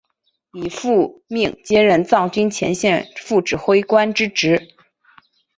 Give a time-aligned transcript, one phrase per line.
[0.51, 4.69] 从父命接任藏军前线副指挥官之职。